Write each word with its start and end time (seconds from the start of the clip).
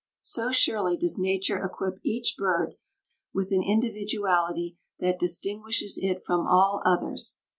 So 0.23 0.49
surely 0.51 0.97
does 0.97 1.19
Nature 1.19 1.63
equip 1.63 1.99
each 2.03 2.33
bird 2.35 2.73
with 3.35 3.51
an 3.51 3.61
individuality 3.61 4.79
that 4.97 5.19
distinguishes 5.19 5.99
it 6.01 6.25
from 6.25 6.47
all 6.47 6.81
others! 6.83 7.37